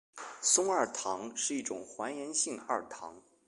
[0.41, 3.21] 松二糖是一种还原性二糖。